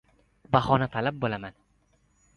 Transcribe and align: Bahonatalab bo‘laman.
Bahonatalab 0.55 1.21
bo‘laman. 1.27 1.57